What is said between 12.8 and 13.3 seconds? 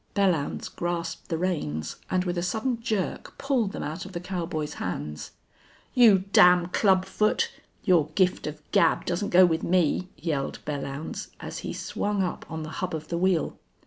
hub of the